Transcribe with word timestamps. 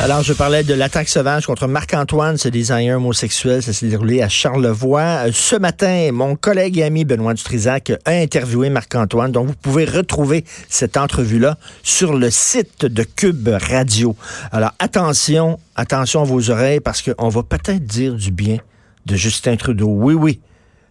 Alors, 0.00 0.22
je 0.22 0.32
parlais 0.32 0.62
de 0.62 0.74
l'attaque 0.74 1.08
sauvage 1.08 1.44
contre 1.44 1.66
Marc-Antoine, 1.66 2.36
ce 2.36 2.48
designer 2.48 2.96
homosexuel. 2.96 3.64
Ça 3.64 3.72
s'est 3.72 3.88
déroulé 3.88 4.22
à 4.22 4.28
Charlevoix. 4.28 5.26
Euh, 5.26 5.30
ce 5.32 5.56
matin, 5.56 6.10
mon 6.12 6.36
collègue 6.36 6.78
et 6.78 6.84
ami 6.84 7.04
Benoît 7.04 7.34
Dutrisac 7.34 7.92
a 8.04 8.12
interviewé 8.12 8.70
Marc-Antoine. 8.70 9.32
Donc, 9.32 9.48
vous 9.48 9.56
pouvez 9.60 9.84
retrouver 9.84 10.44
cette 10.68 10.96
entrevue-là 10.96 11.58
sur 11.82 12.14
le 12.14 12.30
site 12.30 12.86
de 12.86 13.02
Cube 13.02 13.48
Radio. 13.48 14.14
Alors, 14.52 14.72
attention, 14.78 15.58
attention 15.74 16.22
à 16.22 16.24
vos 16.24 16.48
oreilles 16.50 16.80
parce 16.80 17.02
qu'on 17.02 17.28
va 17.28 17.42
peut-être 17.42 17.84
dire 17.84 18.14
du 18.14 18.30
bien 18.30 18.58
de 19.04 19.16
Justin 19.16 19.56
Trudeau. 19.56 19.88
Oui, 19.88 20.14
oui, 20.14 20.40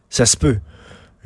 ça 0.09 0.25
se 0.25 0.35
peut. 0.35 0.57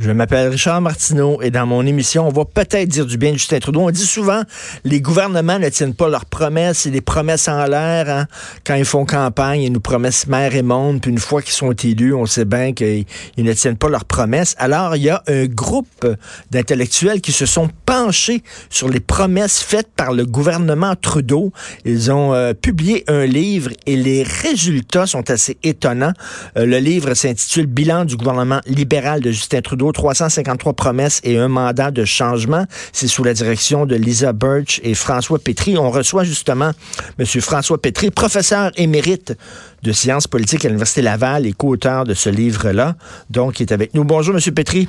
Je 0.03 0.09
m'appelle 0.09 0.47
Richard 0.47 0.81
Martineau 0.81 1.43
et 1.43 1.51
dans 1.51 1.67
mon 1.67 1.85
émission, 1.85 2.27
on 2.27 2.31
va 2.31 2.43
peut-être 2.43 2.89
dire 2.89 3.05
du 3.05 3.17
bien 3.17 3.33
de 3.33 3.37
Justin 3.37 3.59
Trudeau. 3.59 3.81
On 3.81 3.91
dit 3.91 4.03
souvent 4.03 4.41
les 4.83 4.99
gouvernements 4.99 5.59
ne 5.59 5.69
tiennent 5.69 5.93
pas 5.93 6.09
leurs 6.09 6.25
promesses, 6.25 6.79
c'est 6.79 6.89
des 6.89 7.01
promesses 7.01 7.47
en 7.47 7.65
l'air. 7.65 8.09
Hein. 8.09 8.25
Quand 8.65 8.73
ils 8.73 8.85
font 8.85 9.05
campagne, 9.05 9.61
ils 9.61 9.71
nous 9.71 9.79
promettent 9.79 10.25
mer 10.25 10.55
et 10.55 10.63
monde, 10.63 11.01
puis 11.01 11.11
une 11.11 11.19
fois 11.19 11.43
qu'ils 11.43 11.53
sont 11.53 11.71
élus, 11.73 12.15
on 12.15 12.25
sait 12.25 12.45
bien 12.45 12.73
qu'ils 12.73 13.05
ne 13.37 13.53
tiennent 13.53 13.77
pas 13.77 13.89
leurs 13.89 14.05
promesses. 14.05 14.55
Alors, 14.57 14.95
il 14.95 15.03
y 15.03 15.11
a 15.11 15.21
un 15.27 15.45
groupe 15.45 16.07
d'intellectuels 16.49 17.21
qui 17.21 17.31
se 17.31 17.45
sont 17.45 17.69
penchés 17.85 18.41
sur 18.71 18.89
les 18.89 19.01
promesses 19.01 19.59
faites 19.59 19.89
par 19.95 20.13
le 20.13 20.25
gouvernement 20.25 20.95
Trudeau. 20.95 21.53
Ils 21.85 22.11
ont 22.11 22.33
euh, 22.33 22.55
publié 22.55 23.03
un 23.07 23.27
livre 23.27 23.69
et 23.85 23.97
les 23.97 24.23
résultats 24.23 25.05
sont 25.05 25.29
assez 25.29 25.57
étonnants. 25.61 26.13
Euh, 26.57 26.65
le 26.65 26.79
livre 26.79 27.13
s'intitule 27.13 27.67
Bilan 27.67 28.05
du 28.05 28.17
gouvernement 28.17 28.61
libéral 28.65 29.21
de 29.21 29.29
Justin 29.29 29.61
Trudeau 29.61 29.90
353 29.91 30.73
promesses 30.73 31.21
et 31.23 31.37
un 31.37 31.47
mandat 31.47 31.91
de 31.91 32.05
changement. 32.05 32.65
C'est 32.91 33.07
sous 33.07 33.23
la 33.23 33.33
direction 33.33 33.85
de 33.85 33.95
Lisa 33.95 34.33
Birch 34.33 34.79
et 34.83 34.93
François 34.93 35.39
Pétry. 35.39 35.77
On 35.77 35.89
reçoit 35.89 36.23
justement 36.23 36.71
M. 37.19 37.25
François 37.25 37.81
Pétry, 37.81 38.11
professeur 38.11 38.71
émérite 38.75 39.37
de 39.83 39.91
sciences 39.91 40.27
politiques 40.27 40.65
à 40.65 40.67
l'Université 40.67 41.01
Laval 41.01 41.45
et 41.45 41.53
co-auteur 41.53 42.03
de 42.03 42.13
ce 42.13 42.29
livre-là. 42.29 42.95
Donc, 43.29 43.59
il 43.59 43.63
est 43.63 43.73
avec 43.73 43.93
nous. 43.93 44.03
Bonjour, 44.03 44.35
M. 44.35 44.53
Pétry. 44.53 44.87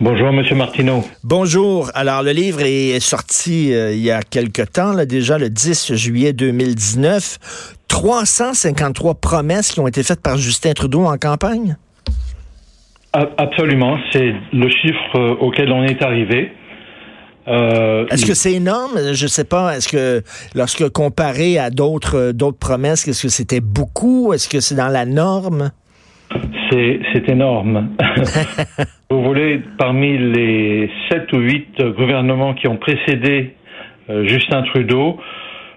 Bonjour, 0.00 0.28
M. 0.28 0.42
Martineau. 0.56 1.04
Bonjour. 1.24 1.90
Alors, 1.94 2.22
le 2.22 2.30
livre 2.30 2.62
est 2.62 3.00
sorti 3.00 3.74
euh, 3.74 3.92
il 3.92 4.00
y 4.00 4.10
a 4.10 4.22
quelque 4.22 4.62
temps, 4.62 4.92
là, 4.94 5.04
déjà 5.04 5.36
le 5.36 5.50
10 5.50 5.94
juillet 5.94 6.32
2019. 6.32 7.38
353 7.88 9.16
promesses 9.16 9.72
qui 9.72 9.80
ont 9.80 9.88
été 9.88 10.02
faites 10.02 10.22
par 10.22 10.38
Justin 10.38 10.72
Trudeau 10.72 11.04
en 11.04 11.18
campagne? 11.18 11.76
Absolument, 13.12 13.98
c'est 14.12 14.34
le 14.52 14.68
chiffre 14.68 15.16
euh, 15.16 15.34
auquel 15.40 15.72
on 15.72 15.82
est 15.82 16.00
arrivé. 16.00 16.52
Euh, 17.48 18.06
est-ce 18.08 18.24
que 18.24 18.34
c'est 18.34 18.52
énorme? 18.52 19.14
Je 19.14 19.26
sais 19.26 19.44
pas. 19.44 19.76
Est-ce 19.76 19.88
que 19.88 20.22
lorsque 20.54 20.88
comparé 20.90 21.58
à 21.58 21.70
d'autres 21.70 22.16
euh, 22.16 22.32
d'autres 22.32 22.58
promesses, 22.58 23.08
est-ce 23.08 23.24
que 23.24 23.28
c'était 23.28 23.60
beaucoup? 23.60 24.32
Est-ce 24.32 24.48
que 24.48 24.60
c'est 24.60 24.76
dans 24.76 24.88
la 24.88 25.06
norme? 25.06 25.72
C'est 26.70 27.28
énorme. 27.28 27.88
Vous 29.10 29.24
voulez, 29.24 29.60
parmi 29.76 30.16
les 30.16 30.88
sept 31.10 31.32
ou 31.32 31.38
huit 31.38 31.82
gouvernements 31.82 32.54
qui 32.54 32.68
ont 32.68 32.76
précédé 32.76 33.56
Justin 34.08 34.62
Trudeau, 34.62 35.18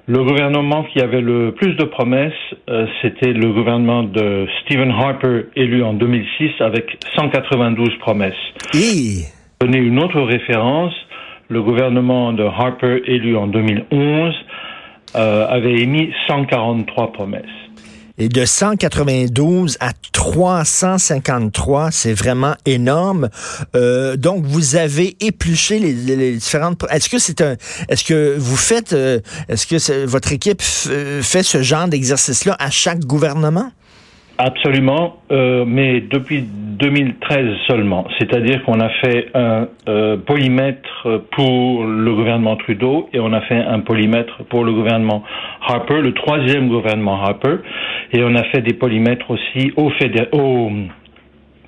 le 0.06 0.24
gouvernement 0.24 0.84
qui 0.84 1.00
avait 1.00 1.22
le 1.22 1.54
plus 1.54 1.76
de 1.76 1.86
promesses, 1.86 2.34
euh, 2.70 2.88
c'était 3.02 3.32
le 3.32 3.54
gouvernement 3.54 4.04
de 4.04 4.48
Stephen 4.62 4.92
Harper, 4.92 5.46
élu 5.56 5.82
en 5.82 5.94
2006 5.94 6.52
avec 6.60 6.98
192 7.16 7.98
promesses. 8.00 8.34
Et... 8.74 9.24
Donner 9.62 9.78
une 9.78 10.04
autre 10.04 10.20
référence, 10.20 10.94
le 11.48 11.62
gouvernement 11.62 12.34
de 12.34 12.44
Harper, 12.44 13.02
élu 13.06 13.38
en 13.38 13.48
2011, 13.48 14.34
euh, 15.16 15.48
avait 15.48 15.76
émis 15.76 16.12
143 16.28 17.14
promesses. 17.14 17.44
Et 18.20 18.30
de 18.30 18.46
192 18.46 19.78
à 19.80 19.92
353, 20.12 21.90
c'est 21.92 22.14
vraiment 22.14 22.54
énorme. 22.66 23.30
Euh, 23.76 24.18
donc, 24.18 24.44
vous 24.46 24.76
avez 24.76 25.16
épluché 25.20 25.80
les, 25.80 26.34
différentes. 26.34 26.86
Est-ce 26.92 27.10
que 27.10 27.18
c'est 27.18 27.42
un. 27.42 27.56
Est-ce 27.90 28.04
que 28.04 28.36
vous 28.38 28.56
faites. 28.56 28.94
Euh, 28.94 29.20
est-ce 29.50 29.66
que 29.66 30.06
votre 30.06 30.32
équipe 30.32 30.62
fait 30.62 31.44
ce 31.44 31.64
genre 31.64 31.88
d'exercice-là 31.88 32.56
à 32.60 32.70
chaque 32.70 33.00
gouvernement? 33.00 33.72
Absolument, 34.38 35.22
euh, 35.32 35.64
mais 35.66 36.02
depuis 36.02 36.48
2013 36.78 37.46
seulement. 37.68 38.06
C'est-à-dire 38.20 38.64
qu'on 38.64 38.80
a 38.80 38.90
fait 38.90 39.28
un 39.34 39.68
euh, 39.88 40.18
polymètre 40.18 41.22
pour 41.32 41.86
le 41.86 42.14
gouvernement 42.14 42.56
Trudeau 42.58 43.10
et 43.14 43.20
on 43.20 43.32
a 43.34 43.42
fait 43.42 43.58
un 43.58 43.80
polymètre 43.80 44.44
pour 44.50 44.64
le 44.64 44.74
gouvernement 44.74 45.24
Harper, 45.68 46.02
le 46.02 46.14
troisième 46.14 46.70
gouvernement 46.70 47.22
Harper, 47.22 47.58
et 48.12 48.24
on 48.24 48.36
a 48.36 48.44
fait 48.46 48.62
des 48.62 48.74
polymètres 48.74 49.30
aussi 49.30 49.72
au, 49.76 49.90
fédé 49.92 50.28
au 50.32 50.72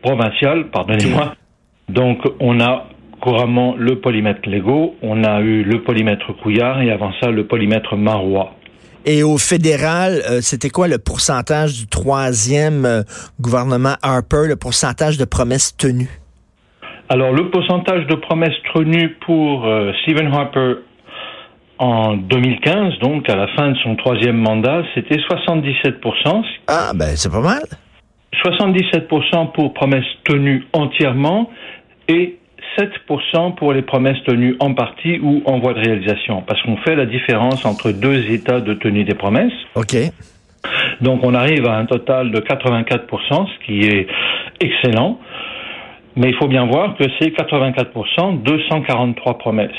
provincial, 0.02 0.66
pardonnez-moi. 0.72 1.36
Donc 1.90 2.20
on 2.40 2.60
a 2.60 2.88
couramment 3.22 3.76
le 3.78 4.00
polymètre 4.00 4.50
Lego, 4.50 4.96
on 5.02 5.24
a 5.24 5.42
eu 5.42 5.64
le 5.64 5.82
polymètre 5.82 6.34
Couillard 6.38 6.82
et 6.82 6.92
avant 6.92 7.12
ça 7.22 7.32
le 7.32 7.46
polymètre 7.46 7.96
Marois. 7.96 8.54
Et 9.06 9.22
au 9.22 9.38
fédéral, 9.38 10.22
euh, 10.28 10.40
c'était 10.42 10.70
quoi 10.70 10.88
le 10.88 10.98
pourcentage 10.98 11.78
du 11.78 11.88
troisième 11.88 12.86
euh, 12.86 13.04
gouvernement 13.40 13.96
Harper, 14.02 14.48
le 14.48 14.56
pourcentage 14.56 15.20
de 15.20 15.26
promesses 15.26 15.78
tenues? 15.78 16.10
Alors, 17.10 17.32
le 17.32 17.52
pourcentage 17.52 18.08
de 18.08 18.16
promesses 18.16 18.58
tenues 18.74 19.16
pour 19.26 19.68
euh, 19.68 19.92
Stephen 20.02 20.34
Harper 20.34 20.78
en 21.78 22.16
2015, 22.18 23.00
donc 23.00 23.30
à 23.30 23.36
la 23.36 23.48
fin 23.56 23.72
de 23.72 23.78
son 23.84 23.96
troisième 23.96 24.38
mandat, 24.38 24.82
c'était 24.96 25.18
77% 25.18 26.44
Ah, 26.68 26.92
ben 26.96 27.16
c'est 27.16 27.32
pas 27.32 27.42
mal. 27.42 27.62
77 28.42 29.08
pour 29.08 29.74
promesses 29.74 30.04
tenues 30.24 30.66
entièrement 30.74 31.50
et 32.08 32.40
7% 32.78 33.56
pour 33.56 33.74
les 33.74 33.82
promesses 33.82 34.22
tenues 34.26 34.56
en 34.60 34.74
partie 34.74 35.20
ou 35.20 35.42
en 35.46 35.60
voie 35.60 35.74
de 35.74 35.80
réalisation, 35.80 36.42
parce 36.42 36.62
qu'on 36.64 36.78
fait 36.78 36.96
la 36.96 37.06
différence 37.06 37.66
entre 37.66 37.92
deux 37.92 38.32
états 38.32 38.60
de 38.60 38.74
tenue 38.74 39.04
des 39.04 39.16
promesses. 39.16 39.54
OK. 39.76 39.96
Donc 41.02 41.22
on 41.24 41.34
arrive 41.34 41.68
à 41.68 41.78
un 41.78 41.86
total 41.86 42.32
de 42.32 42.40
84%, 42.40 43.48
ce 43.48 43.66
qui 43.66 43.82
est 43.82 44.08
excellent, 44.62 45.20
mais 46.16 46.30
il 46.30 46.36
faut 46.36 46.48
bien 46.48 46.66
voir 46.66 46.96
que 46.98 47.04
c'est 47.20 47.30
84%, 47.30 48.42
243 48.42 49.38
promesses. 49.38 49.72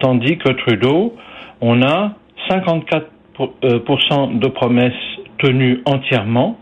Tandis 0.00 0.38
que 0.38 0.50
Trudeau, 0.50 1.16
on 1.60 1.82
a 1.82 2.14
54% 2.50 3.02
euh, 3.62 4.26
de 4.34 4.48
promesses 4.48 4.92
tenues 5.38 5.82
entièrement, 5.86 6.58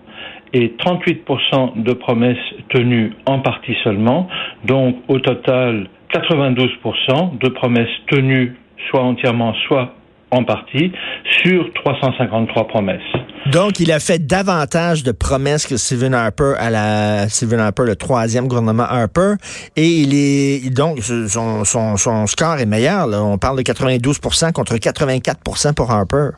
et 0.52 0.74
38% 0.78 1.82
de 1.82 1.92
promesses 1.92 2.36
tenues 2.70 3.12
en 3.26 3.40
partie 3.40 3.76
seulement. 3.84 4.28
Donc 4.64 4.96
au 5.08 5.18
total, 5.18 5.88
92% 6.12 7.38
de 7.38 7.48
promesses 7.48 7.88
tenues 8.08 8.56
soit 8.90 9.02
entièrement, 9.02 9.54
soit 9.66 9.94
en 10.32 10.44
partie, 10.44 10.90
sur 11.42 11.70
353 11.84 12.68
promesses. 12.68 13.00
Donc, 13.50 13.80
il 13.80 13.92
a 13.92 14.00
fait 14.00 14.26
davantage 14.26 15.02
de 15.02 15.12
promesses 15.12 15.66
que 15.66 15.76
Stephen 15.76 16.14
Harper 16.14 16.54
à 16.58 16.70
la 16.70 17.28
Stephen 17.28 17.60
Harper, 17.60 17.82
le 17.84 17.96
troisième 17.96 18.48
gouvernement 18.48 18.84
Harper, 18.84 19.34
et 19.76 19.86
il 19.86 20.14
est 20.14 20.70
donc 20.74 21.00
son, 21.00 21.64
son, 21.64 21.96
son 21.96 22.26
score 22.26 22.58
est 22.58 22.66
meilleur. 22.66 23.06
Là. 23.06 23.22
On 23.22 23.36
parle 23.36 23.58
de 23.58 23.62
92 23.62 24.18
contre 24.54 24.76
84 24.78 25.40
pour 25.74 25.90
Harper. 25.90 26.30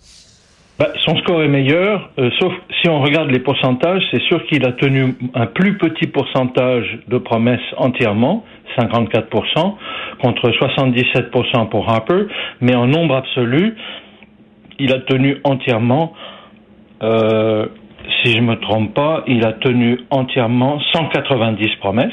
Bah, 0.77 0.89
son 1.05 1.17
score 1.19 1.41
est 1.45 1.49
meilleur, 1.49 2.11
euh, 2.19 2.31
sauf 2.41 2.53
si 2.81 2.89
on 2.89 3.01
regarde 3.01 3.31
les 3.31 3.39
pourcentages, 3.39 4.03
c'est 4.11 4.23
sûr 4.23 4.45
qu'il 4.47 4.67
a 4.67 4.73
tenu 4.73 5.15
un 5.33 5.47
plus 5.47 5.79
petit 5.79 6.09
pourcentage 6.09 6.99
de 7.07 7.19
promesses 7.19 7.61
entièrement, 7.77 8.45
54%, 8.77 9.77
contre 10.21 10.51
77% 10.51 11.69
pour 11.69 11.89
Harper, 11.89 12.25
mais 12.61 12.75
en 12.75 12.89
nombre 12.89 13.15
absolu, 13.15 13.77
il 14.81 14.93
a 14.93 14.99
tenu 14.99 15.37
entièrement, 15.45 16.13
euh, 17.05 17.67
si 18.25 18.33
je 18.33 18.41
me 18.41 18.57
trompe 18.57 18.95
pas, 18.95 19.23
il 19.29 19.47
a 19.47 19.53
tenu 19.53 20.01
entièrement 20.11 20.81
190 20.93 21.77
promesses 21.77 22.11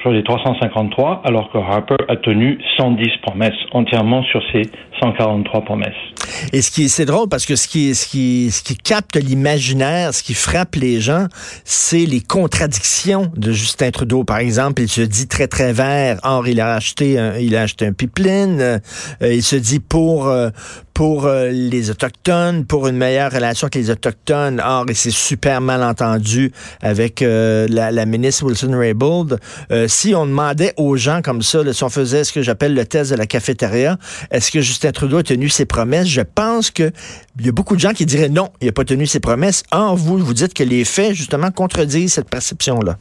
sur 0.00 0.12
les 0.12 0.22
353, 0.22 1.24
alors 1.26 1.50
que 1.50 1.58
Harper 1.58 1.96
a 2.08 2.16
tenu 2.16 2.58
110 2.78 3.18
promesses 3.20 3.66
entièrement 3.72 4.22
sur 4.22 4.42
ses 4.50 4.62
143 5.02 5.60
promesses. 5.66 6.17
Et 6.52 6.62
ce 6.62 6.70
qui 6.70 6.88
c'est 6.88 7.04
drôle 7.04 7.28
parce 7.28 7.46
que 7.46 7.56
ce 7.56 7.68
qui, 7.68 7.94
ce 7.94 8.06
qui, 8.06 8.50
ce 8.50 8.62
qui 8.62 8.76
capte 8.76 9.16
l'imaginaire, 9.16 10.14
ce 10.14 10.22
qui 10.22 10.34
frappe 10.34 10.76
les 10.76 11.00
gens, 11.00 11.26
c'est 11.64 12.06
les 12.06 12.20
contradictions 12.20 13.30
de 13.36 13.52
Justin 13.52 13.90
Trudeau. 13.90 14.24
Par 14.24 14.38
exemple, 14.38 14.82
il 14.82 14.88
se 14.88 15.00
dit 15.00 15.26
très 15.26 15.46
très 15.46 15.72
vert. 15.72 16.18
Or, 16.22 16.48
il 16.48 16.60
a 16.60 16.74
acheté 16.74 17.18
un, 17.18 17.36
il 17.36 17.56
a 17.56 17.62
acheté 17.62 17.86
un 17.86 17.92
pipeline. 17.92 18.60
Euh, 18.60 18.78
il 19.22 19.42
se 19.42 19.56
dit 19.56 19.80
pour 19.80 20.28
euh, 20.28 20.50
pour 20.94 21.26
euh, 21.26 21.50
les 21.50 21.90
autochtones, 21.90 22.64
pour 22.64 22.88
une 22.88 22.96
meilleure 22.96 23.30
relation 23.30 23.66
avec 23.66 23.76
les 23.76 23.90
autochtones. 23.90 24.60
Or, 24.64 24.84
il 24.88 24.96
s'est 24.96 25.10
super 25.10 25.60
mal 25.60 25.82
entendu 25.82 26.52
avec 26.82 27.20
la, 27.20 27.92
la, 27.92 28.06
ministre 28.06 28.44
Wilson 28.44 28.76
Raybould. 28.76 29.38
si 29.86 30.14
on 30.14 30.26
demandait 30.26 30.74
aux 30.76 30.96
gens 30.96 31.22
comme 31.22 31.42
ça, 31.42 31.62
là, 31.62 31.72
si 31.72 31.84
on 31.84 31.88
faisait 31.88 32.24
ce 32.24 32.32
que 32.32 32.42
j'appelle 32.42 32.74
le 32.74 32.84
test 32.84 33.12
de 33.12 33.16
la 33.16 33.26
cafétéria, 33.26 33.96
est-ce 34.32 34.50
que 34.50 34.60
Justin 34.60 34.90
Trudeau 34.90 35.18
a 35.18 35.22
tenu 35.22 35.48
ses 35.48 35.66
promesses? 35.66 36.08
Pense 36.34 36.70
que 36.70 36.90
il 37.38 37.46
y 37.46 37.48
a 37.48 37.52
beaucoup 37.52 37.74
de 37.74 37.80
gens 37.80 37.92
qui 37.92 38.06
diraient 38.06 38.28
non, 38.28 38.48
il 38.60 38.66
n'a 38.66 38.72
pas 38.72 38.84
tenu 38.84 39.06
ses 39.06 39.20
promesses. 39.20 39.62
Or, 39.72 39.96
vous, 39.96 40.18
vous 40.18 40.34
dites 40.34 40.54
que 40.54 40.64
les 40.64 40.84
faits, 40.84 41.14
justement, 41.14 41.50
contredisent 41.50 42.14
cette 42.14 42.30
perception-là. 42.30 42.96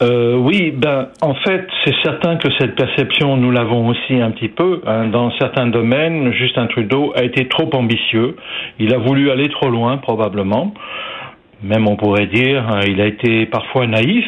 Euh, 0.00 0.36
oui, 0.36 0.70
ben 0.70 1.08
en 1.22 1.34
fait, 1.34 1.66
c'est 1.84 1.94
certain 2.04 2.36
que 2.36 2.48
cette 2.58 2.76
perception, 2.76 3.36
nous 3.36 3.50
l'avons 3.50 3.88
aussi 3.88 4.14
un 4.14 4.30
petit 4.30 4.48
peu. 4.48 4.80
Hein. 4.86 5.08
Dans 5.08 5.32
certains 5.38 5.66
domaines, 5.66 6.32
Justin 6.32 6.66
Trudeau 6.68 7.12
a 7.16 7.24
été 7.24 7.48
trop 7.48 7.68
ambitieux. 7.74 8.36
Il 8.78 8.94
a 8.94 8.98
voulu 8.98 9.30
aller 9.30 9.48
trop 9.48 9.70
loin, 9.70 9.96
probablement. 9.96 10.72
Même 11.64 11.88
on 11.88 11.96
pourrait 11.96 12.26
dire, 12.28 12.64
hein, 12.68 12.80
il 12.86 13.00
a 13.00 13.06
été 13.06 13.46
parfois 13.46 13.88
naïf. 13.88 14.24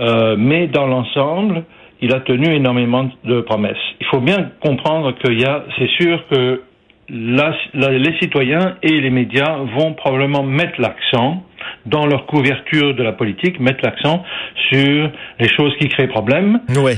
Euh, 0.00 0.36
mais 0.38 0.66
dans 0.66 0.86
l'ensemble, 0.86 1.64
il 2.02 2.14
a 2.14 2.20
tenu 2.20 2.54
énormément 2.54 3.08
de 3.24 3.40
promesses. 3.40 3.76
Il 4.00 4.06
faut 4.08 4.20
bien 4.20 4.50
comprendre 4.60 5.12
qu'il 5.12 5.40
y 5.40 5.46
a, 5.46 5.64
c'est 5.78 5.88
sûr 5.88 6.22
que 6.30 6.60
les 7.08 8.18
citoyens 8.20 8.76
et 8.82 9.00
les 9.00 9.10
médias 9.10 9.58
vont 9.78 9.94
probablement 9.94 10.42
mettre 10.42 10.80
l'accent 10.80 11.42
dans 11.86 12.06
leur 12.06 12.26
couverture 12.26 12.94
de 12.94 13.02
la 13.02 13.12
politique, 13.12 13.60
mettre 13.60 13.84
l'accent 13.84 14.22
sur 14.70 15.10
les 15.38 15.48
choses 15.48 15.74
qui 15.80 15.88
créent 15.88 16.08
problème. 16.08 16.60
Oui. 16.76 16.92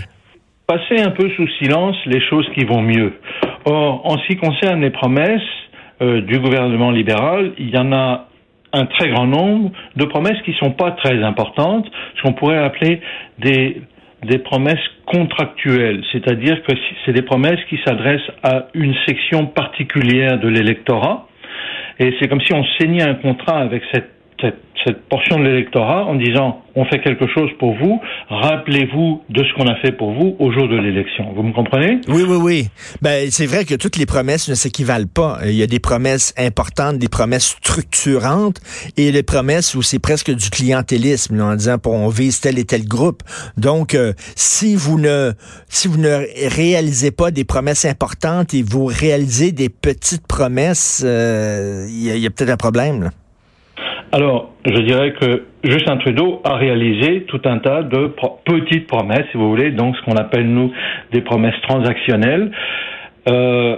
Passer 0.66 1.00
un 1.00 1.10
peu 1.10 1.28
sous 1.30 1.48
silence 1.60 1.96
les 2.06 2.20
choses 2.20 2.48
qui 2.54 2.64
vont 2.64 2.82
mieux. 2.82 3.14
Or, 3.64 4.04
en 4.04 4.18
ce 4.18 4.26
qui 4.26 4.36
concerne 4.36 4.80
les 4.80 4.90
promesses 4.90 5.40
euh, 6.02 6.20
du 6.22 6.38
gouvernement 6.38 6.90
libéral, 6.90 7.52
il 7.58 7.70
y 7.70 7.78
en 7.78 7.92
a 7.92 8.26
un 8.72 8.86
très 8.86 9.08
grand 9.10 9.26
nombre 9.26 9.70
de 9.94 10.04
promesses 10.04 10.40
qui 10.44 10.52
sont 10.54 10.72
pas 10.72 10.92
très 10.92 11.22
importantes, 11.22 11.86
ce 12.16 12.22
qu'on 12.22 12.32
pourrait 12.32 12.58
appeler 12.58 13.00
des 13.38 13.80
des 14.24 14.38
promesses 14.38 14.78
contractuelles, 15.06 16.02
c'est-à-dire 16.12 16.62
que 16.62 16.72
c'est 17.04 17.12
des 17.12 17.22
promesses 17.22 17.60
qui 17.68 17.78
s'adressent 17.84 18.30
à 18.42 18.68
une 18.74 18.94
section 19.06 19.46
particulière 19.46 20.38
de 20.38 20.48
l'électorat, 20.48 21.28
et 21.98 22.14
c'est 22.18 22.28
comme 22.28 22.40
si 22.40 22.52
on 22.52 22.64
signait 22.78 23.02
un 23.02 23.14
contrat 23.14 23.58
avec 23.60 23.82
cette 23.92 24.15
cette, 24.40 24.56
portion 25.08 25.40
de 25.40 25.44
l'électorat 25.44 26.04
en 26.04 26.14
disant 26.14 26.62
on 26.76 26.84
fait 26.84 27.00
quelque 27.00 27.26
chose 27.26 27.50
pour 27.58 27.74
vous, 27.74 28.00
rappelez-vous 28.28 29.22
de 29.28 29.42
ce 29.42 29.52
qu'on 29.54 29.66
a 29.66 29.74
fait 29.76 29.90
pour 29.90 30.12
vous 30.12 30.36
au 30.38 30.52
jour 30.52 30.68
de 30.68 30.76
l'élection. 30.76 31.32
Vous 31.34 31.42
me 31.42 31.52
comprenez? 31.52 32.00
Oui, 32.06 32.22
oui, 32.28 32.36
oui. 32.36 32.68
Ben, 33.02 33.28
c'est 33.30 33.46
vrai 33.46 33.64
que 33.64 33.74
toutes 33.74 33.96
les 33.96 34.06
promesses 34.06 34.48
ne 34.48 34.54
s'équivalent 34.54 35.08
pas. 35.12 35.38
Il 35.44 35.54
y 35.54 35.62
a 35.62 35.66
des 35.66 35.80
promesses 35.80 36.34
importantes, 36.38 36.98
des 36.98 37.08
promesses 37.08 37.56
structurantes 37.60 38.60
et 38.96 39.10
les 39.10 39.24
promesses 39.24 39.74
où 39.74 39.82
c'est 39.82 39.98
presque 39.98 40.30
du 40.30 40.50
clientélisme 40.50 41.40
en 41.40 41.56
disant 41.56 41.78
pour 41.78 41.94
on 41.94 42.08
vise 42.08 42.40
tel 42.40 42.58
et 42.58 42.64
tel 42.64 42.86
groupe. 42.86 43.22
Donc, 43.56 43.94
euh, 43.94 44.12
si 44.36 44.76
vous 44.76 45.00
ne 45.00 45.32
si 45.68 45.88
vous 45.88 45.98
ne 45.98 46.24
réalisez 46.54 47.10
pas 47.10 47.30
des 47.32 47.44
promesses 47.44 47.86
importantes 47.86 48.54
et 48.54 48.62
vous 48.62 48.84
réalisez 48.84 49.50
des 49.50 49.68
petites 49.68 50.26
promesses, 50.28 51.02
euh, 51.04 51.86
il 51.88 52.04
y 52.04 52.24
a, 52.24 52.28
a 52.28 52.30
peut-être 52.30 52.50
un 52.50 52.56
problème. 52.56 53.02
Là. 53.02 53.10
Alors, 54.12 54.52
je 54.64 54.80
dirais 54.82 55.12
que 55.12 55.46
Justin 55.64 55.96
Trudeau 55.96 56.40
a 56.44 56.54
réalisé 56.54 57.22
tout 57.22 57.40
un 57.44 57.58
tas 57.58 57.82
de 57.82 58.14
petites 58.44 58.86
promesses, 58.86 59.26
si 59.32 59.36
vous 59.36 59.48
voulez, 59.48 59.72
donc 59.72 59.96
ce 59.96 60.02
qu'on 60.02 60.16
appelle 60.16 60.46
nous 60.46 60.72
des 61.12 61.22
promesses 61.22 61.60
transactionnelles, 61.62 62.52
euh, 63.28 63.76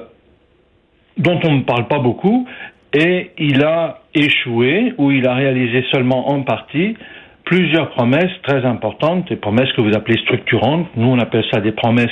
dont 1.16 1.40
on 1.44 1.54
ne 1.54 1.62
parle 1.62 1.88
pas 1.88 1.98
beaucoup, 1.98 2.46
et 2.92 3.30
il 3.38 3.64
a 3.64 4.00
échoué 4.14 4.92
ou 4.98 5.10
il 5.10 5.26
a 5.26 5.34
réalisé 5.34 5.84
seulement 5.92 6.30
en 6.30 6.42
partie 6.42 6.94
plusieurs 7.44 7.90
promesses 7.90 8.32
très 8.42 8.64
importantes, 8.66 9.28
des 9.30 9.36
promesses 9.36 9.72
que 9.72 9.80
vous 9.80 9.94
appelez 9.96 10.18
structurantes. 10.18 10.86
Nous, 10.96 11.06
on 11.08 11.18
appelle 11.18 11.44
ça 11.50 11.60
des 11.60 11.72
promesses 11.72 12.10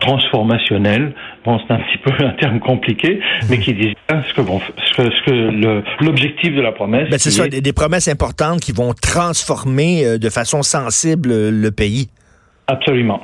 transformationnel. 0.00 1.14
Bon, 1.44 1.58
c'est 1.58 1.74
un 1.74 1.78
petit 1.78 1.98
peu 1.98 2.12
un 2.24 2.30
terme 2.30 2.60
compliqué, 2.60 3.20
mais 3.48 3.58
qui 3.58 3.74
dit 3.74 3.94
ce 4.08 4.34
que, 4.34 4.40
bon, 4.40 4.60
ce 4.60 5.02
que, 5.02 5.10
ce 5.10 5.22
que 5.24 6.04
l'objectif 6.04 6.54
de 6.54 6.60
la 6.60 6.72
promesse. 6.72 7.08
Ben, 7.10 7.18
c'est 7.18 7.30
ça, 7.30 7.48
des, 7.48 7.72
promesses 7.72 8.08
importantes 8.08 8.60
qui 8.60 8.72
vont 8.72 8.94
transformer 8.94 10.04
euh, 10.04 10.18
de 10.18 10.30
façon 10.30 10.62
sensible 10.62 11.30
le 11.50 11.70
pays. 11.70 12.08
Absolument. 12.66 13.22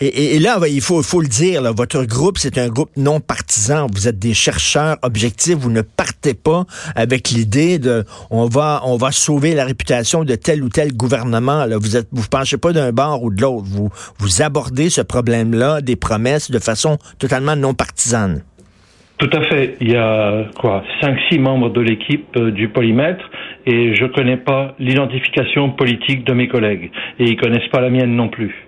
Et, 0.00 0.38
là, 0.38 0.58
il 0.68 0.80
faut, 0.80 1.20
le 1.20 1.28
dire, 1.28 1.62
votre 1.74 2.04
groupe, 2.04 2.38
c'est 2.38 2.58
un 2.58 2.68
groupe 2.68 2.90
non 2.96 3.20
partisan. 3.20 3.86
Vous 3.92 4.08
êtes 4.08 4.18
des 4.18 4.34
chercheurs 4.34 4.96
objectifs. 5.02 5.56
Vous 5.56 5.70
ne 5.70 5.82
partez 5.82 6.34
pas 6.34 6.64
avec 6.94 7.30
l'idée 7.30 7.78
de 7.78 8.04
on 8.30 8.46
va, 8.46 8.82
on 8.84 8.96
va 8.96 9.10
sauver 9.12 9.54
la 9.54 9.64
réputation 9.64 10.24
de 10.24 10.34
tel 10.34 10.62
ou 10.62 10.68
tel 10.68 10.92
gouvernement. 10.92 11.66
Vous 11.80 11.96
êtes, 11.96 12.08
vous 12.12 12.26
penchez 12.28 12.56
pas 12.56 12.72
d'un 12.72 12.92
bord 12.92 13.22
ou 13.22 13.32
de 13.32 13.40
l'autre. 13.40 13.66
Vous, 13.66 14.42
abordez 14.42 14.90
ce 14.90 15.00
problème-là, 15.00 15.80
des 15.80 15.96
promesses, 15.96 16.50
de 16.50 16.58
façon 16.58 16.98
totalement 17.18 17.56
non 17.56 17.74
partisane. 17.74 18.42
Tout 19.18 19.30
à 19.32 19.42
fait. 19.42 19.76
Il 19.80 19.92
y 19.92 19.96
a 19.96 20.44
quoi, 20.58 20.82
cinq, 21.00 21.16
six 21.30 21.38
membres 21.38 21.70
de 21.70 21.80
l'équipe 21.80 22.26
euh, 22.36 22.50
du 22.50 22.68
polymètre 22.68 23.24
et 23.64 23.94
je 23.94 24.06
connais 24.06 24.36
pas 24.36 24.74
l'identification 24.78 25.70
politique 25.70 26.24
de 26.24 26.32
mes 26.32 26.48
collègues 26.48 26.90
et 27.18 27.24
ils 27.24 27.36
connaissent 27.36 27.68
pas 27.70 27.80
la 27.80 27.90
mienne 27.90 28.16
non 28.16 28.28
plus. 28.28 28.66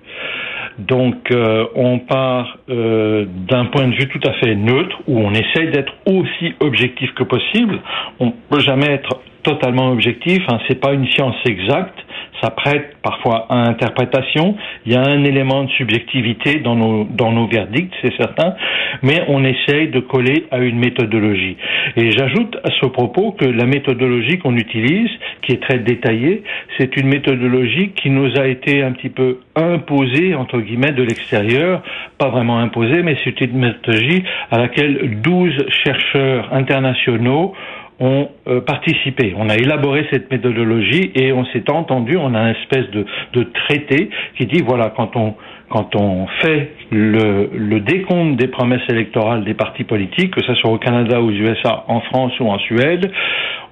Donc 0.78 1.30
euh, 1.30 1.66
on 1.74 1.98
part 2.00 2.58
euh, 2.68 3.26
d'un 3.48 3.66
point 3.66 3.88
de 3.88 3.94
vue 3.94 4.08
tout 4.08 4.20
à 4.28 4.32
fait 4.34 4.54
neutre 4.54 4.96
où 5.06 5.18
on 5.18 5.32
essaye 5.32 5.70
d'être 5.70 5.92
aussi 6.06 6.54
objectif 6.60 7.12
que 7.14 7.22
possible. 7.22 7.80
On 8.20 8.32
peut 8.50 8.60
jamais 8.60 8.92
être 8.92 9.20
totalement 9.42 9.90
objectif. 9.90 10.42
Hein, 10.48 10.58
c'est 10.68 10.80
pas 10.80 10.92
une 10.92 11.06
science 11.08 11.36
exacte 11.46 11.98
ça 12.42 12.50
prête 12.50 12.96
parfois 13.02 13.46
à 13.48 13.56
interprétation. 13.68 14.56
Il 14.84 14.92
y 14.92 14.96
a 14.96 15.02
un 15.02 15.24
élément 15.24 15.64
de 15.64 15.70
subjectivité 15.70 16.60
dans 16.60 16.74
nos, 16.74 17.04
dans 17.04 17.32
nos 17.32 17.46
verdicts, 17.46 17.92
c'est 18.02 18.14
certain, 18.16 18.54
mais 19.02 19.24
on 19.28 19.44
essaye 19.44 19.88
de 19.88 20.00
coller 20.00 20.46
à 20.50 20.58
une 20.58 20.78
méthodologie. 20.78 21.56
Et 21.96 22.12
j'ajoute 22.12 22.56
à 22.64 22.70
ce 22.80 22.86
propos 22.86 23.32
que 23.32 23.44
la 23.44 23.66
méthodologie 23.66 24.38
qu'on 24.38 24.56
utilise, 24.56 25.10
qui 25.46 25.52
est 25.52 25.62
très 25.62 25.78
détaillée, 25.78 26.42
c'est 26.76 26.96
une 26.96 27.06
méthodologie 27.06 27.90
qui 27.90 28.10
nous 28.10 28.36
a 28.38 28.46
été 28.46 28.82
un 28.82 28.92
petit 28.92 29.08
peu 29.08 29.38
imposée, 29.54 30.34
entre 30.34 30.60
guillemets, 30.60 30.92
de 30.92 31.04
l'extérieur, 31.04 31.82
pas 32.18 32.28
vraiment 32.28 32.58
imposée, 32.58 33.02
mais 33.02 33.16
c'est 33.22 33.40
une 33.40 33.58
méthodologie 33.58 34.24
à 34.50 34.58
laquelle 34.58 35.20
12 35.22 35.66
chercheurs 35.84 36.52
internationaux 36.52 37.54
ont 37.98 38.28
euh, 38.48 38.60
participé. 38.60 39.34
On 39.38 39.48
a 39.48 39.56
élaboré 39.56 40.06
cette 40.10 40.30
méthodologie 40.30 41.12
et 41.14 41.32
on 41.32 41.46
s'est 41.46 41.70
entendu, 41.70 42.16
on 42.16 42.34
a 42.34 42.40
une 42.40 42.56
espèce 42.56 42.90
de, 42.90 43.06
de, 43.32 43.44
traité 43.44 44.10
qui 44.36 44.46
dit 44.46 44.62
voilà, 44.62 44.92
quand 44.94 45.16
on, 45.16 45.34
quand 45.68 45.96
on 45.96 46.26
fait 46.42 46.72
le, 46.90 47.50
le, 47.52 47.80
décompte 47.80 48.36
des 48.36 48.48
promesses 48.48 48.88
électorales 48.88 49.44
des 49.44 49.54
partis 49.54 49.84
politiques, 49.84 50.34
que 50.34 50.44
ce 50.44 50.54
soit 50.54 50.70
au 50.70 50.78
Canada, 50.78 51.20
aux 51.20 51.30
USA, 51.30 51.84
en 51.88 52.00
France 52.02 52.32
ou 52.40 52.48
en 52.48 52.58
Suède, 52.58 53.10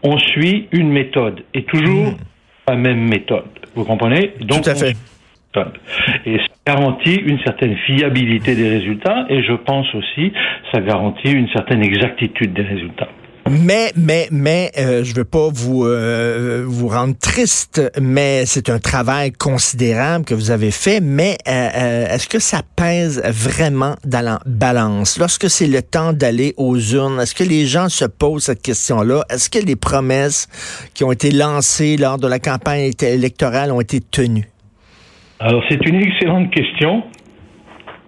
on 0.02 0.18
suit 0.18 0.68
une 0.72 0.90
méthode 0.90 1.44
et 1.54 1.62
toujours 1.64 2.12
mmh. 2.12 2.16
la 2.68 2.76
même 2.76 3.08
méthode. 3.08 3.44
Vous 3.74 3.84
comprenez? 3.84 4.32
Donc, 4.40 4.62
Tout 4.62 4.70
à 4.70 4.74
fait. 4.74 4.96
Et 6.26 6.38
ça 6.38 6.74
garantit 6.74 7.14
une 7.14 7.38
certaine 7.40 7.76
fiabilité 7.86 8.56
des 8.56 8.68
résultats 8.68 9.26
et 9.28 9.42
je 9.44 9.52
pense 9.52 9.86
aussi 9.94 10.32
ça 10.72 10.80
garantit 10.80 11.30
une 11.30 11.48
certaine 11.50 11.82
exactitude 11.82 12.52
des 12.52 12.62
résultats. 12.62 13.08
Mais, 13.50 13.92
mais, 13.94 14.28
mais, 14.32 14.70
euh, 14.78 15.04
je 15.04 15.14
veux 15.14 15.24
pas 15.24 15.48
vous 15.52 15.84
euh, 15.84 16.64
vous 16.66 16.88
rendre 16.88 17.14
triste, 17.18 17.92
mais 18.00 18.46
c'est 18.46 18.70
un 18.70 18.78
travail 18.78 19.32
considérable 19.32 20.24
que 20.24 20.34
vous 20.34 20.50
avez 20.50 20.70
fait. 20.70 21.00
Mais 21.02 21.36
euh, 21.46 21.50
euh, 21.52 22.06
est-ce 22.06 22.26
que 22.26 22.38
ça 22.38 22.62
pèse 22.74 23.22
vraiment 23.26 23.96
dans 24.06 24.24
la 24.24 24.38
balance? 24.46 25.18
Lorsque 25.18 25.50
c'est 25.50 25.66
le 25.66 25.82
temps 25.82 26.14
d'aller 26.14 26.54
aux 26.56 26.78
urnes 26.78 27.20
Est-ce 27.20 27.34
que 27.34 27.44
les 27.44 27.66
gens 27.66 27.90
se 27.90 28.06
posent 28.06 28.44
cette 28.44 28.62
question-là? 28.62 29.24
Est-ce 29.28 29.50
que 29.50 29.64
les 29.64 29.76
promesses 29.76 30.48
qui 30.94 31.04
ont 31.04 31.12
été 31.12 31.30
lancées 31.30 31.98
lors 31.98 32.16
de 32.16 32.26
la 32.26 32.38
campagne 32.38 32.92
électorale 33.02 33.72
ont 33.72 33.80
été 33.80 34.00
tenues? 34.00 34.48
Alors 35.38 35.62
c'est 35.68 35.84
une 35.84 35.96
excellente 35.96 36.50
question, 36.50 37.02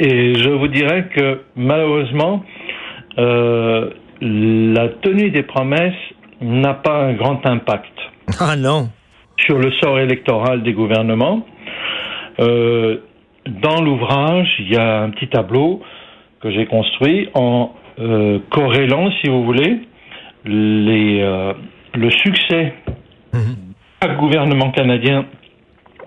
et 0.00 0.34
je 0.34 0.48
vous 0.48 0.68
dirais 0.68 1.08
que 1.14 1.42
malheureusement. 1.56 2.42
Euh, 3.18 3.90
la 4.20 4.88
tenue 5.02 5.30
des 5.30 5.42
promesses 5.42 5.94
n'a 6.40 6.74
pas 6.74 7.04
un 7.04 7.14
grand 7.14 7.44
impact. 7.46 7.92
Ah 8.40 8.56
non. 8.56 8.88
Sur 9.38 9.58
le 9.58 9.70
sort 9.80 10.00
électoral 10.00 10.62
des 10.62 10.72
gouvernements. 10.72 11.46
Euh, 12.40 12.98
dans 13.46 13.80
l'ouvrage, 13.80 14.48
il 14.58 14.72
y 14.72 14.76
a 14.76 15.02
un 15.02 15.10
petit 15.10 15.28
tableau 15.28 15.80
que 16.40 16.50
j'ai 16.50 16.66
construit 16.66 17.28
en 17.34 17.72
euh, 18.00 18.40
corrélant, 18.50 19.10
si 19.20 19.28
vous 19.28 19.44
voulez, 19.44 19.80
les, 20.44 21.20
euh, 21.22 21.52
le 21.94 22.10
succès 22.10 22.74
du 23.32 24.16
gouvernement 24.16 24.70
canadien 24.72 25.26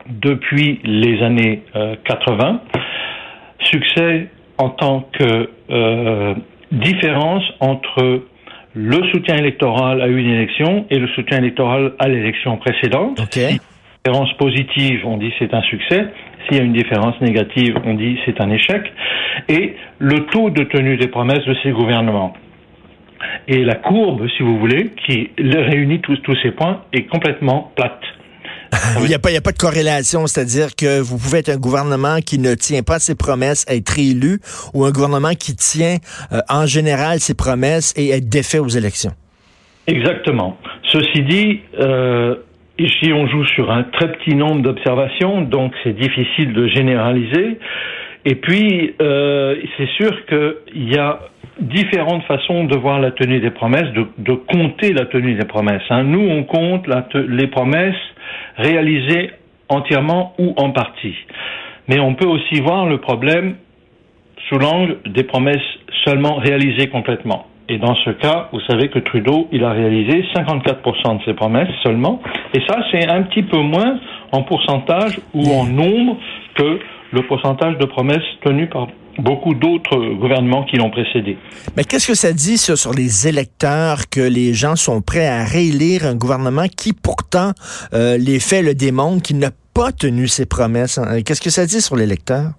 depuis 0.09 0.79
les 0.83 1.21
années 1.23 1.63
80, 2.03 2.61
succès 3.59 4.27
en 4.57 4.69
tant 4.69 5.07
que 5.13 5.49
différence 6.71 7.43
entre 7.59 8.23
le 8.75 9.11
soutien 9.11 9.35
électoral 9.37 10.01
à 10.01 10.07
une 10.07 10.27
élection 10.27 10.85
et 10.89 10.99
le 10.99 11.07
soutien 11.09 11.39
électoral 11.39 11.93
à 11.99 12.07
l'élection 12.07 12.57
précédente. 12.57 13.19
Okay. 13.19 13.59
différence 14.05 14.31
positive, 14.33 15.05
on 15.05 15.17
dit 15.17 15.33
c'est 15.39 15.53
un 15.53 15.61
succès. 15.63 16.05
S'il 16.47 16.57
y 16.57 16.61
a 16.61 16.63
une 16.63 16.73
différence 16.73 17.19
négative, 17.21 17.75
on 17.85 17.95
dit 17.95 18.17
c'est 18.25 18.39
un 18.41 18.49
échec. 18.49 18.83
Et 19.47 19.75
le 19.97 20.25
taux 20.27 20.49
de 20.49 20.63
tenue 20.63 20.97
des 20.97 21.07
promesses 21.07 21.45
de 21.45 21.55
ces 21.63 21.71
gouvernements. 21.71 22.33
Et 23.47 23.63
la 23.65 23.75
courbe, 23.75 24.27
si 24.37 24.43
vous 24.43 24.57
voulez, 24.57 24.91
qui 25.05 25.31
réunit 25.37 25.99
tous, 25.99 26.17
tous 26.17 26.37
ces 26.41 26.51
points, 26.51 26.81
est 26.93 27.03
complètement 27.03 27.71
plate. 27.75 28.01
Il 29.01 29.07
n'y 29.07 29.13
a, 29.13 29.19
pas, 29.19 29.29
a 29.29 29.41
pas 29.41 29.51
de 29.51 29.57
corrélation, 29.57 30.27
c'est-à-dire 30.27 30.75
que 30.75 31.01
vous 31.01 31.17
pouvez 31.17 31.39
être 31.39 31.49
un 31.49 31.57
gouvernement 31.57 32.19
qui 32.25 32.39
ne 32.39 32.53
tient 32.55 32.83
pas 32.83 32.99
ses 32.99 33.15
promesses, 33.15 33.65
être 33.67 33.97
élu, 33.97 34.39
ou 34.73 34.85
un 34.85 34.91
gouvernement 34.91 35.33
qui 35.33 35.55
tient 35.55 35.97
euh, 36.31 36.39
en 36.49 36.65
général 36.65 37.19
ses 37.19 37.35
promesses 37.35 37.93
et 37.97 38.09
être 38.09 38.29
défait 38.29 38.59
aux 38.59 38.67
élections. 38.67 39.11
Exactement. 39.87 40.57
Ceci 40.91 41.23
dit, 41.23 41.61
euh, 41.79 42.35
ici 42.77 43.11
on 43.11 43.27
joue 43.27 43.45
sur 43.45 43.71
un 43.71 43.83
très 43.83 44.11
petit 44.13 44.35
nombre 44.35 44.61
d'observations, 44.61 45.41
donc 45.41 45.73
c'est 45.83 45.97
difficile 45.99 46.53
de 46.53 46.67
généraliser. 46.67 47.59
Et 48.25 48.35
puis, 48.35 48.93
euh, 49.01 49.55
c'est 49.77 49.89
sûr 49.91 50.11
qu'il 50.27 50.93
y 50.93 50.97
a 50.97 51.19
différentes 51.59 52.23
façons 52.23 52.65
de 52.65 52.77
voir 52.77 52.99
la 52.99 53.11
tenue 53.11 53.39
des 53.39 53.49
promesses, 53.49 53.91
de, 53.93 54.05
de 54.17 54.33
compter 54.33 54.93
la 54.93 55.05
tenue 55.05 55.35
des 55.35 55.45
promesses. 55.45 55.81
Hein. 55.89 56.03
Nous, 56.03 56.19
on 56.19 56.43
compte 56.43 56.85
la 56.87 57.07
les 57.27 57.47
promesses 57.47 57.95
réalisées 58.57 59.31
entièrement 59.69 60.33
ou 60.39 60.53
en 60.57 60.71
partie. 60.71 61.15
Mais 61.87 61.99
on 61.99 62.15
peut 62.15 62.27
aussi 62.27 62.61
voir 62.61 62.85
le 62.85 62.99
problème 62.99 63.55
sous 64.47 64.57
l'angle 64.57 64.97
des 65.05 65.23
promesses 65.23 65.57
seulement 66.05 66.35
réalisées 66.35 66.87
complètement. 66.87 67.45
Et 67.67 67.77
dans 67.77 67.95
ce 67.95 68.09
cas, 68.09 68.49
vous 68.51 68.61
savez 68.61 68.89
que 68.89 68.97
Trudeau, 68.97 69.47
il 69.51 69.63
a 69.63 69.71
réalisé 69.71 70.25
54% 70.33 71.19
de 71.19 71.23
ses 71.23 71.33
promesses 71.33 71.69
seulement. 71.83 72.19
Et 72.55 72.61
ça, 72.67 72.79
c'est 72.91 73.07
un 73.07 73.21
petit 73.23 73.43
peu 73.43 73.59
moins 73.59 73.99
en 74.31 74.41
pourcentage 74.41 75.19
ou 75.35 75.43
en 75.51 75.65
nombre 75.65 76.17
que 76.55 76.79
le 77.11 77.21
pourcentage 77.23 77.77
de 77.77 77.85
promesses 77.85 78.25
tenues 78.43 78.67
par 78.67 78.87
beaucoup 79.19 79.53
d'autres 79.53 79.97
gouvernements 80.15 80.63
qui 80.65 80.77
l'ont 80.77 80.89
précédé. 80.89 81.37
Mais 81.75 81.83
qu'est-ce 81.83 82.07
que 82.07 82.15
ça 82.15 82.33
dit 82.33 82.57
ça, 82.57 82.75
sur 82.75 82.93
les 82.93 83.27
électeurs 83.27 84.09
que 84.09 84.21
les 84.21 84.53
gens 84.53 84.75
sont 84.75 85.01
prêts 85.01 85.27
à 85.27 85.43
réélire 85.43 86.05
un 86.05 86.15
gouvernement 86.15 86.67
qui 86.67 86.93
pourtant 86.93 87.51
euh, 87.93 88.17
les 88.17 88.39
faits 88.39 88.65
le 88.65 88.73
démontrent, 88.73 89.21
qui 89.21 89.33
n'a 89.33 89.51
pas 89.73 89.91
tenu 89.91 90.27
ses 90.27 90.45
promesses? 90.45 90.99
Qu'est-ce 91.25 91.41
que 91.41 91.49
ça 91.49 91.65
dit 91.65 91.81
sur 91.81 91.95
l'électeur? 91.95 92.51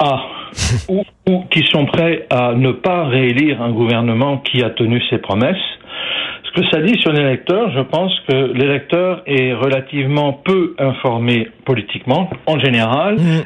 Ah, 0.00 0.20
ou, 0.88 1.02
ou 1.28 1.44
qui 1.50 1.64
sont 1.70 1.86
prêts 1.86 2.26
à 2.30 2.54
ne 2.54 2.72
pas 2.72 3.06
réélire 3.06 3.60
un 3.62 3.72
gouvernement 3.72 4.38
qui 4.38 4.62
a 4.62 4.70
tenu 4.70 5.02
ses 5.10 5.18
promesses. 5.18 5.56
Ce 6.44 6.60
que 6.60 6.66
ça 6.70 6.80
dit 6.80 6.98
sur 7.00 7.12
l'électeur, 7.12 7.70
je 7.72 7.80
pense 7.80 8.12
que 8.28 8.52
l'électeur 8.52 9.22
est 9.26 9.52
relativement 9.52 10.32
peu 10.32 10.74
informé 10.78 11.48
politiquement, 11.64 12.30
en 12.46 12.58
général. 12.58 13.16
Mmh 13.16 13.42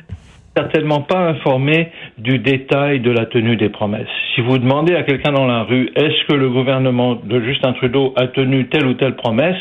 certainement 0.57 1.01
pas 1.01 1.29
informé 1.29 1.89
du 2.19 2.39
détail 2.39 3.01
de 3.01 3.11
la 3.11 3.27
tenue 3.27 3.57
des 3.57 3.69
promesses. 3.69 4.09
Si 4.35 4.41
vous 4.43 4.59
demandez 4.59 4.95
à 4.95 5.03
quelqu'un 5.03 5.33
dans 5.33 5.47
la 5.47 5.63
rue, 5.63 5.91
est-ce 5.97 6.27
que 6.27 6.35
le 6.35 6.51
gouvernement 6.51 7.15
de 7.15 7.41
Justin 7.41 7.73
Trudeau 7.73 8.13
a 8.17 8.27
tenu 8.29 8.69
telle 8.69 8.87
ou 8.87 8.95
telle 8.95 9.17
promesse, 9.17 9.57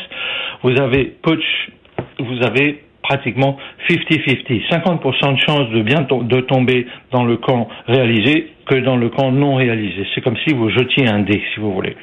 vous 0.62 0.78
avez 0.80 1.16
vous 2.18 2.46
avez 2.46 2.82
pratiquement 3.02 3.56
50-50, 3.88 4.68
50%, 4.70 5.34
de 5.34 5.40
chances 5.40 5.70
de 5.70 5.82
bien 5.82 6.02
de 6.02 6.40
tomber 6.42 6.86
dans 7.10 7.24
le 7.24 7.36
camp 7.36 7.68
réalisé 7.88 8.52
que 8.66 8.76
dans 8.76 8.96
le 8.96 9.08
camp 9.08 9.32
non 9.32 9.56
réalisé. 9.56 10.06
C'est 10.14 10.20
comme 10.20 10.36
si 10.46 10.54
vous 10.54 10.70
jetiez 10.70 11.08
un 11.08 11.20
dé, 11.20 11.42
si 11.52 11.60
vous 11.60 11.72
voulez. 11.72 11.96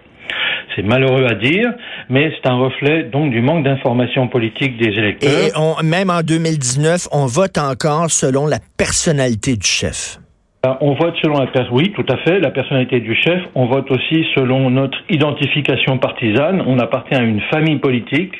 C'est 0.75 0.83
malheureux 0.83 1.25
à 1.25 1.35
dire, 1.35 1.71
mais 2.09 2.31
c'est 2.35 2.49
un 2.49 2.57
reflet 2.57 3.03
donc 3.03 3.31
du 3.31 3.41
manque 3.41 3.63
d'information 3.63 4.27
politique 4.27 4.77
des 4.77 4.89
électeurs. 4.89 5.31
Et 5.31 5.51
on, 5.55 5.75
même 5.83 6.09
en 6.09 6.21
2019, 6.21 7.07
on 7.11 7.25
vote 7.25 7.57
encore 7.57 8.11
selon 8.11 8.45
la 8.47 8.59
personnalité 8.77 9.55
du 9.55 9.67
chef. 9.67 10.19
Ben, 10.63 10.77
on 10.81 10.93
vote 10.93 11.15
selon 11.21 11.39
la 11.39 11.47
personne, 11.47 11.73
oui, 11.73 11.93
tout 11.95 12.05
à 12.09 12.17
fait, 12.17 12.39
la 12.39 12.51
personnalité 12.51 12.99
du 12.99 13.15
chef. 13.15 13.41
On 13.55 13.67
vote 13.67 13.89
aussi 13.91 14.25
selon 14.35 14.69
notre 14.69 14.97
identification 15.09 15.97
partisane. 15.97 16.61
On 16.65 16.79
appartient 16.79 17.15
à 17.15 17.21
une 17.21 17.41
famille 17.49 17.77
politique. 17.77 18.33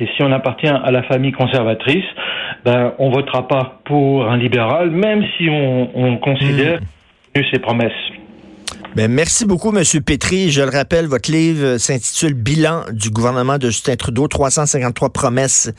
Et 0.00 0.06
si 0.16 0.22
on 0.22 0.32
appartient 0.32 0.68
à 0.68 0.90
la 0.90 1.04
famille 1.04 1.32
conservatrice, 1.32 2.04
ben, 2.64 2.94
on 2.98 3.10
votera 3.10 3.46
pas 3.46 3.80
pour 3.84 4.28
un 4.28 4.36
libéral, 4.36 4.90
même 4.90 5.24
si 5.36 5.48
on, 5.48 5.90
on 5.94 6.16
considère 6.18 6.80
mmh. 6.80 7.40
ses 7.52 7.60
promesses. 7.60 8.05
Ben, 8.96 9.12
merci 9.12 9.44
beaucoup, 9.44 9.76
M. 9.76 9.84
Petri. 10.00 10.50
Je 10.50 10.62
le 10.62 10.70
rappelle, 10.70 11.04
votre 11.04 11.30
livre 11.30 11.76
s'intitule 11.76 12.32
Bilan 12.32 12.84
du 12.90 13.10
gouvernement 13.10 13.58
de 13.58 13.68
Justin 13.68 13.94
Trudeau, 13.94 14.26
353 14.26 15.10
promesses 15.10 15.70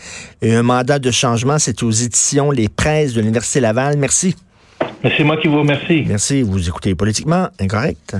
et 0.44 0.54
un 0.54 0.62
mandat 0.62 1.00
de 1.00 1.10
changement. 1.10 1.58
C'est 1.58 1.82
aux 1.82 1.90
éditions 1.90 2.52
Les 2.52 2.70
Presses 2.70 3.14
de 3.14 3.22
l'Université 3.22 3.60
Laval. 3.60 3.98
Merci. 3.98 4.36
C'est 5.02 5.24
moi 5.24 5.38
qui 5.38 5.48
vous 5.48 5.62
remercie. 5.62 6.04
Merci. 6.08 6.44
Vous 6.44 6.68
écoutez 6.70 6.94
Politiquement 6.94 7.48
Incorrect. 7.60 8.18